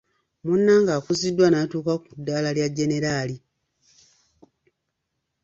[0.43, 3.35] Munnamagye akuziddwa n'atuuka ku daala lya generaali.